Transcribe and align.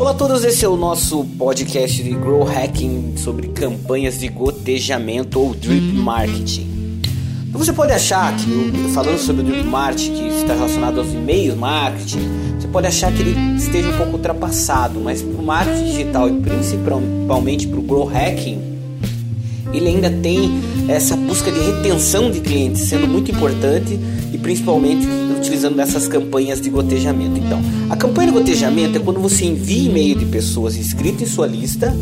Olá 0.00 0.12
a 0.12 0.14
todos, 0.14 0.44
esse 0.44 0.64
é 0.64 0.68
o 0.68 0.78
nosso 0.78 1.26
podcast 1.36 2.02
de 2.02 2.12
Grow 2.12 2.42
Hacking 2.42 3.18
sobre 3.18 3.48
campanhas 3.48 4.18
de 4.18 4.28
gotejamento 4.28 5.38
ou 5.38 5.52
drip 5.52 5.92
marketing. 5.92 7.02
Então 7.46 7.62
você 7.62 7.70
pode 7.70 7.92
achar 7.92 8.34
que, 8.34 8.88
falando 8.94 9.18
sobre 9.18 9.42
o 9.42 9.44
drip 9.44 9.62
marketing, 9.62 10.14
que 10.14 10.28
está 10.28 10.54
relacionado 10.54 11.00
aos 11.00 11.12
e-mails 11.12 11.54
marketing, 11.54 12.30
você 12.58 12.66
pode 12.68 12.86
achar 12.86 13.12
que 13.12 13.20
ele 13.20 13.56
esteja 13.58 13.90
um 13.90 13.96
pouco 13.98 14.12
ultrapassado, 14.14 14.98
mas 15.00 15.20
para 15.20 15.38
o 15.38 15.44
marketing 15.44 15.84
digital 15.84 16.30
e 16.30 16.40
principalmente 16.40 17.68
para 17.68 17.78
o 17.78 17.82
Grow 17.82 18.08
Hacking, 18.08 18.69
ele 19.72 19.88
ainda 19.88 20.10
tem 20.10 20.50
essa 20.88 21.16
busca 21.16 21.50
de 21.50 21.58
retenção 21.60 22.30
de 22.30 22.40
clientes 22.40 22.82
sendo 22.82 23.06
muito 23.06 23.30
importante 23.30 23.98
e 24.32 24.38
principalmente 24.38 25.06
utilizando 25.36 25.76
nessas 25.76 26.08
campanhas 26.08 26.60
de 26.60 26.70
gotejamento. 26.70 27.38
Então, 27.38 27.60
a 27.88 27.96
campanha 27.96 28.28
de 28.28 28.38
gotejamento 28.38 28.98
é 28.98 29.00
quando 29.00 29.20
você 29.20 29.44
envia 29.44 29.88
e-mail 29.88 30.18
de 30.18 30.26
pessoas 30.26 30.76
inscritas 30.76 31.22
em 31.22 31.26
sua 31.26 31.46
lista 31.46 31.94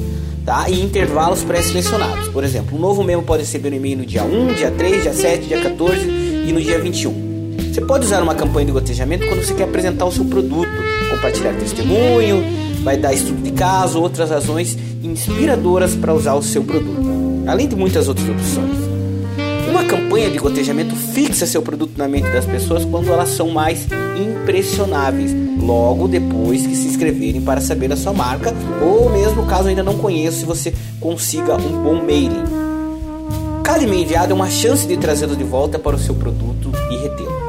tá? 0.48 0.65
em 0.70 0.83
intervalos 0.83 1.45
pré-selecionados. 1.45 2.28
Por 2.28 2.42
exemplo, 2.42 2.77
um 2.77 2.80
novo 2.80 3.05
membro 3.05 3.27
pode 3.27 3.42
receber 3.42 3.70
um 3.70 3.77
e-mail 3.77 3.98
no 3.98 4.06
dia 4.06 4.25
1, 4.25 4.55
dia 4.55 4.70
3, 4.70 5.03
dia 5.03 5.12
7, 5.12 5.47
dia 5.47 5.61
14 5.61 6.00
e 6.09 6.53
no 6.53 6.61
dia 6.61 6.78
21. 6.78 7.28
Você 7.70 7.83
pode 7.83 8.06
usar 8.06 8.23
uma 8.23 8.34
campanha 8.34 8.66
de 8.66 8.73
gotejamento 8.73 9.27
quando 9.28 9.45
você 9.45 9.53
quer 9.53 9.64
apresentar 9.64 10.06
o 10.06 10.11
seu 10.11 10.25
produto, 10.25 10.70
compartilhar 11.11 11.53
testemunho, 11.53 12.42
vai 12.83 12.97
dar 12.97 13.12
estudo 13.12 13.42
de 13.42 13.53
caso, 13.53 14.00
outras 14.00 14.30
razões 14.30 14.77
inspiradoras 15.03 15.95
para 15.95 16.14
usar 16.14 16.34
o 16.34 16.42
seu 16.42 16.64
produto, 16.64 17.38
além 17.48 17.66
de 17.66 17.75
muitas 17.75 18.07
outras 18.09 18.29
opções. 18.29 18.77
Uma 19.69 19.84
campanha 19.84 20.30
de 20.30 20.39
gotejamento 20.39 20.95
fixa 20.95 21.47
seu 21.47 21.62
produto 21.62 21.97
na 21.97 22.06
mente 22.06 22.29
das 22.30 22.45
pessoas 22.45 22.84
quando 22.84 23.11
elas 23.11 23.30
são 23.30 23.51
mais 23.51 23.87
impressionáveis, 24.16 25.34
logo 25.61 26.09
depois 26.09 26.66
que 26.66 26.77
se 26.77 26.89
inscreverem 26.89 27.41
para 27.41 27.61
saber 27.61 27.92
a 27.92 27.97
sua 27.97 28.12
marca, 28.12 28.55
ou 28.83 29.11
mesmo 29.11 29.47
caso 29.47 29.69
ainda 29.69 29.83
não 29.83 29.97
conheça, 29.97 30.39
se 30.39 30.45
você 30.45 30.75
consiga 31.00 31.56
um 31.56 31.83
bom 31.83 32.03
mailing. 32.05 32.45
Cada 33.62 33.83
e-mail 33.83 34.03
enviado 34.03 34.33
é 34.33 34.34
uma 34.34 34.50
chance 34.50 34.87
de 34.87 34.97
trazê-lo 34.97 35.37
de 35.37 35.44
volta 35.44 35.78
para 35.78 35.97
o 35.97 35.98
seu 35.98 36.15
produto 36.15 36.72
e 36.91 36.97
retê-lo. 36.97 37.48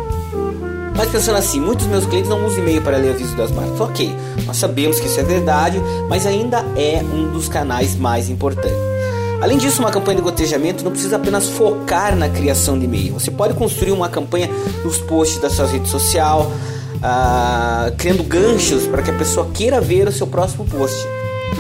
Mas 0.96 1.10
pensando 1.10 1.38
assim, 1.38 1.62
muitos 1.62 1.88
meus 1.88 2.06
clientes 2.06 2.30
não 2.30 2.46
usam 2.46 2.60
e-mail 2.60 2.82
para 2.82 2.98
ler 2.98 3.12
aviso 3.12 3.36
das 3.38 3.52
marcas. 3.52 3.80
Ok, 3.80 4.14
nós 4.46 4.58
sabemos 4.58 5.00
que 5.00 5.08
isso 5.08 5.20
é 5.20 5.24
verdade, 5.24 5.82
mas 6.10 6.26
ainda 6.26 6.58
é 6.76 7.02
um 7.02 7.32
dos 7.32 7.48
canais 7.48 7.96
mais 7.96 8.30
importantes. 8.30 8.99
Além 9.42 9.58
disso, 9.58 9.82
uma 9.82 9.90
campanha 9.90 10.18
de 10.18 10.22
gotejamento 10.22 10.84
não 10.84 10.92
precisa 10.92 11.16
apenas 11.16 11.48
focar 11.48 12.16
na 12.16 12.28
criação 12.28 12.78
de 12.78 12.86
e-mail. 12.86 13.14
Você 13.14 13.32
pode 13.32 13.54
construir 13.54 13.92
uma 13.92 14.10
campanha 14.10 14.50
nos 14.84 14.98
posts 14.98 15.40
da 15.40 15.50
sua 15.50 15.66
rede 15.66 15.88
social, 15.88 16.52
uh, 16.96 17.96
criando 17.98 18.22
ganchos 18.24 18.86
para 18.86 19.02
que 19.02 19.10
a 19.10 19.14
pessoa 19.14 19.48
queira 19.54 19.80
ver 19.80 20.10
o 20.10 20.12
seu 20.12 20.28
próximo 20.28 20.66
post. 20.66 20.98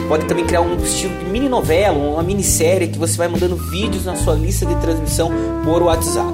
Pode 0.09 0.25
também 0.25 0.45
criar 0.45 0.61
um 0.61 0.75
estilo 0.77 1.17
de 1.19 1.25
mini 1.25 1.47
novela, 1.47 1.97
uma 1.97 2.22
minissérie 2.22 2.89
que 2.89 3.00
você 3.00 3.16
vai 3.16 3.30
mandando 3.30 3.55
vídeos 3.55 4.05
na 4.05 4.16
sua 4.16 4.33
lista 4.33 4.66
de 4.66 4.75
transmissão 4.75 5.31
por 5.63 5.81
WhatsApp. 5.81 6.33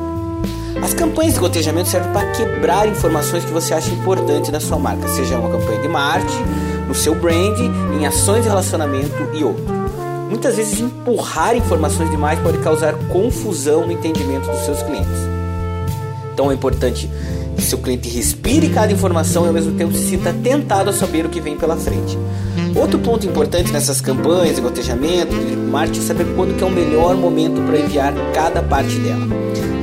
As 0.82 0.94
campanhas 0.94 1.36
de 1.36 1.40
gotejamento 1.40 1.90
servem 1.90 2.12
para 2.12 2.32
quebrar 2.32 2.88
informações 2.88 3.46
que 3.46 3.52
você 3.52 3.74
acha 3.74 3.90
importante 3.92 4.52
na 4.52 4.60
sua 4.60 4.78
marca, 4.78 5.08
seja 5.08 5.38
uma 5.38 5.50
campanha 5.50 5.80
de 5.80 5.88
marketing, 5.88 6.44
no 6.88 6.96
seu 6.96 7.16
brand, 7.16 7.58
em 8.00 8.06
ações 8.06 8.44
de 8.44 8.50
relacionamento 8.50 9.16
e 9.34 9.44
outros. 9.44 9.95
Muitas 10.30 10.56
vezes 10.56 10.80
empurrar 10.80 11.56
informações 11.56 12.10
demais 12.10 12.40
pode 12.40 12.58
causar 12.60 12.94
confusão 13.10 13.86
no 13.86 13.92
entendimento 13.92 14.50
dos 14.50 14.62
seus 14.62 14.82
clientes. 14.82 15.36
Então 16.34 16.52
é 16.52 16.54
importante 16.56 17.10
que 17.56 17.62
seu 17.62 17.78
cliente 17.78 18.10
respire 18.10 18.70
cada 18.70 18.92
informação 18.92 19.46
e 19.46 19.48
ao 19.48 19.54
mesmo 19.54 19.78
tempo 19.78 19.94
se 19.94 20.10
sinta 20.10 20.34
tentado 20.34 20.90
a 20.90 20.94
saber 20.94 21.26
o 21.26 21.30
que 21.30 21.40
vem 21.40 21.56
pela 21.56 21.78
frente. 21.78 22.18
Outro 22.76 23.00
ponto 23.00 23.26
importante 23.26 23.72
nessas 23.72 24.02
campanhas 24.02 24.56
de 24.56 24.62
gotejamento, 24.62 25.34
de 25.34 25.56
marketing, 25.56 26.00
é 26.00 26.04
saber 26.04 26.26
quando 26.36 26.62
é 26.62 26.66
o 26.66 26.70
melhor 26.70 27.16
momento 27.16 27.62
para 27.66 27.80
enviar 27.80 28.14
cada 28.34 28.62
parte 28.62 28.96
dela. 28.98 29.26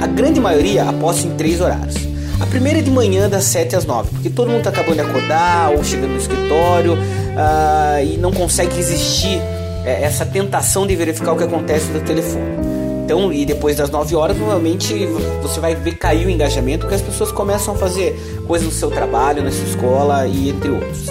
A 0.03 0.07
grande 0.07 0.41
maioria 0.41 0.85
aposta 0.85 1.27
em 1.27 1.31
três 1.37 1.61
horários. 1.61 1.95
A 2.41 2.47
primeira 2.47 2.81
é 2.81 2.83
de 2.83 2.91
manhã, 2.91 3.29
das 3.29 3.45
7 3.45 3.77
às 3.77 3.85
9, 3.87 4.11
porque 4.11 4.29
todo 4.29 4.49
mundo 4.49 4.59
está 4.59 4.71
acabando 4.71 4.97
de 4.97 5.01
acordar 5.01 5.71
ou 5.71 5.85
chegando 5.85 6.11
no 6.11 6.19
escritório 6.19 6.95
uh, 6.95 8.05
e 8.05 8.19
não 8.19 8.33
consegue 8.33 8.75
resistir 8.75 9.41
é, 9.85 10.03
essa 10.03 10.25
tentação 10.25 10.87
de 10.87 10.95
verificar 10.97 11.33
o 11.33 11.37
que 11.37 11.45
acontece 11.45 11.91
no 11.91 12.01
telefone. 12.01 12.73
Então, 13.05 13.33
e 13.33 13.45
depois 13.45 13.77
das 13.77 13.91
9 13.91 14.15
horas, 14.15 14.37
normalmente 14.39 15.07
você 15.43 15.61
vai 15.61 15.75
ver 15.75 15.97
cair 15.97 16.27
o 16.27 16.31
engajamento, 16.31 16.81
porque 16.81 16.95
as 16.95 17.03
pessoas 17.03 17.33
começam 17.33 17.75
a 17.75 17.77
fazer 17.77 18.17
coisas 18.47 18.67
no 18.67 18.73
seu 18.73 18.91
trabalho, 18.91 19.43
na 19.43 19.51
sua 19.51 19.65
escola 19.65 20.27
e 20.27 20.49
entre 20.49 20.71
outros. 20.71 21.09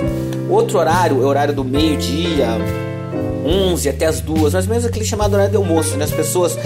Outro 0.49 0.79
horário 0.79 1.21
é 1.21 1.25
o 1.25 1.27
horário 1.27 1.53
do 1.53 1.63
meio-dia, 1.63 2.47
11 3.45 3.89
até 3.89 4.05
as 4.05 4.21
2, 4.21 4.53
mais 4.53 4.65
ou 4.65 4.69
menos 4.69 4.85
aquele 4.85 5.05
chamado 5.05 5.33
horário 5.33 5.51
de 5.51 5.57
almoço, 5.57 5.95
né? 5.97 6.05
As 6.05 6.11
pessoas 6.11 6.57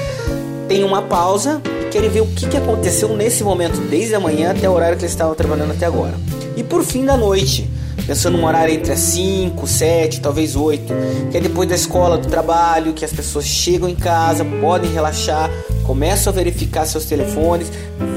têm 0.68 0.84
uma 0.84 1.02
pausa 1.02 1.62
e 1.82 1.90
querem 1.90 2.10
ver 2.10 2.22
o 2.22 2.28
que, 2.28 2.48
que 2.48 2.58
aconteceu 2.58 3.10
nesse 3.16 3.44
momento, 3.44 3.80
desde 3.90 4.16
a 4.16 4.20
manhã 4.20 4.52
até 4.52 4.70
o 4.70 4.74
horário 4.74 4.98
que 4.98 5.04
eles 5.04 5.12
estavam 5.12 5.36
trabalhando 5.36 5.72
até 5.72 5.86
agora. 5.86 6.14
E 6.56 6.64
por 6.64 6.84
fim 6.84 7.04
da 7.04 7.18
noite, 7.18 7.70
pensando 8.06 8.38
num 8.38 8.46
horário 8.46 8.74
entre 8.74 8.92
as 8.92 9.00
5, 9.00 9.66
7, 9.68 10.22
talvez 10.22 10.56
8, 10.56 10.94
que 11.32 11.38
é 11.38 11.42
depois 11.42 11.68
da 11.68 11.76
escola, 11.76 12.18
do 12.18 12.28
trabalho, 12.28 12.94
que 12.94 13.04
as 13.04 13.12
pessoas 13.12 13.46
chegam 13.46 13.90
em 13.90 13.96
casa, 13.96 14.46
podem 14.46 14.92
relaxar, 14.92 15.50
começam 15.84 16.32
a 16.32 16.36
verificar 16.36 16.86
seus 16.86 17.06
telefones, 17.06 17.72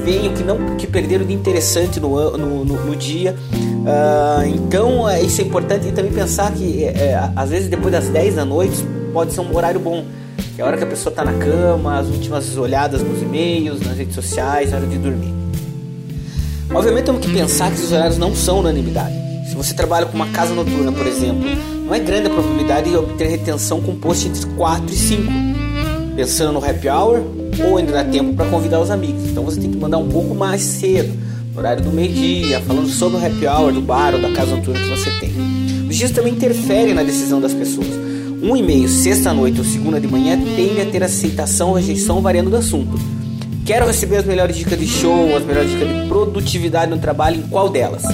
veem 0.04 0.28
o 0.28 0.32
que 0.32 0.42
não 0.42 0.76
que 0.76 0.86
perderam 0.86 1.24
de 1.24 1.32
interessante 1.32 1.98
no, 1.98 2.36
no, 2.36 2.64
no, 2.64 2.86
no 2.86 2.96
dia. 2.96 3.34
Uh, 3.54 4.46
então 4.46 5.08
é, 5.08 5.22
isso 5.22 5.40
é 5.40 5.44
importante 5.44 5.88
e 5.88 5.92
também 5.92 6.12
pensar 6.12 6.52
que 6.52 6.84
é, 6.84 6.88
é, 6.88 7.30
às 7.34 7.48
vezes 7.48 7.68
depois 7.68 7.92
das 7.92 8.08
10 8.08 8.34
da 8.34 8.44
noite 8.44 8.84
pode 9.12 9.32
ser 9.32 9.40
um 9.40 9.56
horário 9.56 9.80
bom. 9.80 10.04
É 10.58 10.62
a 10.62 10.66
hora 10.66 10.76
que 10.76 10.84
a 10.84 10.86
pessoa 10.86 11.10
está 11.10 11.24
na 11.24 11.32
cama, 11.34 11.98
as 11.98 12.08
últimas 12.08 12.56
olhadas 12.56 13.00
nos 13.02 13.22
e-mails, 13.22 13.80
nas 13.80 13.96
redes 13.96 14.14
sociais, 14.14 14.72
na 14.72 14.78
hora 14.78 14.86
de 14.86 14.98
dormir. 14.98 15.32
Obviamente 16.74 17.04
temos 17.04 17.24
que 17.24 17.32
pensar 17.32 17.68
que 17.68 17.76
esses 17.76 17.92
horários 17.92 18.18
não 18.18 18.34
são 18.34 18.58
unanimidade. 18.58 19.27
Você 19.58 19.74
trabalha 19.74 20.06
com 20.06 20.14
uma 20.14 20.28
casa 20.28 20.54
noturna, 20.54 20.92
por 20.92 21.04
exemplo, 21.04 21.42
não 21.84 21.92
é 21.92 21.98
grande 21.98 22.28
a 22.28 22.30
probabilidade 22.30 22.90
de 22.90 22.96
obter 22.96 23.28
retenção 23.28 23.80
com 23.80 23.96
post 23.96 24.28
entre 24.28 24.46
4 24.46 24.86
e 24.86 24.96
5. 24.96 25.22
Pensando 26.14 26.52
no 26.52 26.64
happy 26.64 26.88
hour 26.88 27.20
ou 27.66 27.76
ainda 27.76 27.90
dá 27.90 28.04
tempo 28.04 28.34
para 28.34 28.48
convidar 28.48 28.78
os 28.78 28.88
amigos. 28.88 29.24
Então 29.24 29.42
você 29.42 29.60
tem 29.60 29.68
que 29.68 29.76
mandar 29.76 29.98
um 29.98 30.08
pouco 30.08 30.32
mais 30.32 30.62
cedo, 30.62 31.12
no 31.52 31.58
horário 31.58 31.82
do 31.82 31.90
meio-dia, 31.90 32.60
falando 32.60 32.88
sobre 32.88 33.18
o 33.18 33.26
happy 33.26 33.48
hour 33.48 33.72
do 33.72 33.80
bar 33.80 34.14
ou 34.14 34.22
da 34.22 34.30
casa 34.30 34.54
noturna 34.54 34.78
que 34.78 34.88
você 34.90 35.10
tem. 35.18 35.32
Os 35.88 35.96
dias 35.96 36.12
também 36.12 36.34
interferem 36.34 36.94
na 36.94 37.02
decisão 37.02 37.40
das 37.40 37.52
pessoas. 37.52 37.88
Um 38.40 38.56
e-mail 38.56 38.88
sexta-noite 38.88 39.58
ou 39.58 39.64
segunda 39.64 40.00
de 40.00 40.06
manhã 40.06 40.38
tende 40.54 40.80
a 40.80 40.86
ter 40.86 41.02
aceitação 41.02 41.70
ou 41.70 41.74
rejeição 41.74 42.22
variando 42.22 42.48
do 42.48 42.56
assunto. 42.56 42.96
Quero 43.66 43.88
receber 43.88 44.18
as 44.18 44.24
melhores 44.24 44.56
dicas 44.56 44.78
de 44.78 44.86
show, 44.86 45.36
as 45.36 45.44
melhores 45.44 45.68
dicas 45.68 45.88
de 45.88 46.08
produtividade 46.08 46.92
no 46.92 46.98
trabalho, 46.98 47.38
em 47.38 47.42
qual 47.42 47.68
delas? 47.68 48.04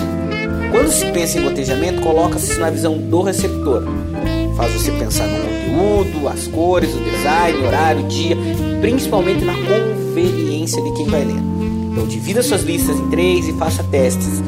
Quando 0.74 0.90
se 0.90 1.06
pensa 1.12 1.38
em 1.38 1.42
gotejamento, 1.44 2.00
coloca-se 2.00 2.58
na 2.58 2.68
visão 2.68 2.98
do 2.98 3.22
receptor. 3.22 3.84
Faz 4.56 4.72
você 4.72 4.90
pensar 4.90 5.24
no 5.28 5.36
conteúdo, 5.36 6.26
as 6.26 6.48
cores, 6.48 6.92
o 6.92 6.98
design, 6.98 7.58
o 7.58 7.66
horário, 7.66 8.04
o 8.04 8.08
dia, 8.08 8.36
principalmente 8.80 9.44
na 9.44 9.54
conveniência 9.54 10.82
de 10.82 10.92
quem 10.94 11.06
vai 11.06 11.24
ler. 11.24 11.36
Então 11.92 12.08
divida 12.08 12.42
suas 12.42 12.64
listas 12.64 12.98
em 12.98 13.08
três 13.08 13.46
e 13.46 13.52
faça 13.52 13.84
testes. 13.84 14.42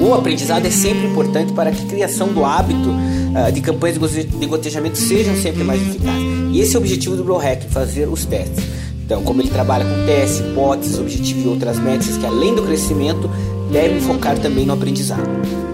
O 0.00 0.14
aprendizado 0.14 0.64
é 0.64 0.70
sempre 0.70 1.06
importante 1.06 1.52
para 1.52 1.70
que 1.70 1.82
a 1.82 1.86
criação 1.86 2.28
do 2.28 2.42
hábito 2.42 2.88
uh, 2.88 3.52
de 3.52 3.60
campanhas 3.60 3.98
de 3.98 4.46
gotejamento 4.46 4.96
sejam 4.96 5.36
sempre 5.36 5.62
mais 5.62 5.82
eficazes. 5.82 6.22
E 6.50 6.60
esse 6.62 6.74
é 6.74 6.78
o 6.78 6.80
objetivo 6.80 7.14
do 7.14 7.22
Grow 7.22 7.36
Hack, 7.36 7.62
fazer 7.68 8.08
os 8.08 8.24
testes. 8.24 8.64
Então, 9.06 9.22
como 9.22 9.40
ele 9.40 9.50
trabalha 9.50 9.84
com 9.84 10.04
testes, 10.04 10.40
hipóteses, 10.40 10.98
objetivos 10.98 11.44
e 11.44 11.46
outras 11.46 11.78
métricas 11.78 12.18
que 12.18 12.26
além 12.26 12.56
do 12.56 12.62
crescimento 12.64 13.30
devem 13.70 14.00
focar 14.00 14.36
também 14.36 14.66
no 14.66 14.72
aprendizado. 14.72 15.22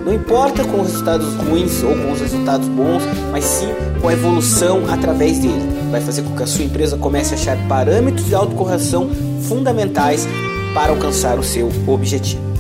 Não 0.04 0.12
importa 0.12 0.62
com 0.65 0.82
os 0.82 0.88
resultados 0.88 1.34
ruins 1.36 1.83
ou 1.83 1.95
com 1.97 2.12
os 2.12 2.21
resultados 2.21 2.68
bons, 2.68 3.03
mas 3.30 3.42
sim 3.45 3.68
com 4.03 4.09
a 4.09 4.12
evolução 4.12 4.83
através 4.92 5.39
dele. 5.39 5.62
Vai 5.91 6.03
fazer 6.03 6.21
com 6.22 6.36
que 6.36 6.42
a 6.42 6.47
sua 6.47 6.65
empresa 6.65 6.98
comece 6.98 7.33
a 7.33 7.39
achar 7.39 7.56
parâmetros 7.68 8.27
de 8.27 8.34
autocorreção 8.34 9.09
fundamentais 9.48 10.28
para 10.74 10.92
alcançar 10.92 11.39
o 11.39 11.42
seu 11.42 11.71
objetivo. 11.86 12.52